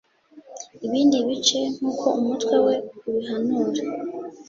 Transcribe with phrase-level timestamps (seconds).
[0.85, 2.75] ibindi bice- nkuko umutwe we
[3.07, 3.83] ubihanura